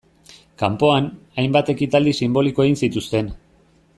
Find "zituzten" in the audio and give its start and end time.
2.87-3.33